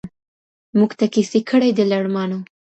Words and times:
موږ 0.77 0.91
ته 0.99 1.05
کیسې 1.13 1.39
کړي 1.49 1.69
د 1.73 1.79
لړمانو 1.91 2.39